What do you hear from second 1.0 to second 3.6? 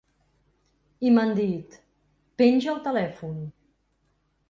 I m’han dit: ‘Penja el telèfon’.